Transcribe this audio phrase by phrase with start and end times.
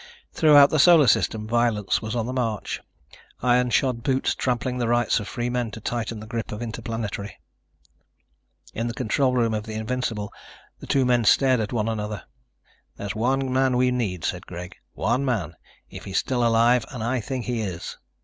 [0.33, 2.81] Throughout the Solar System violence was on the march,
[3.43, 7.39] iron shod boots trampling the rights of free men to tighten the grip of Interplanetary.
[8.73, 10.33] In the control room of the Invincible
[10.79, 12.23] the two men stared at one another.
[12.97, 14.75] "There's one man we need," said Greg.
[14.93, 15.55] "One man,
[15.91, 17.99] if he's still alive, and I think he is."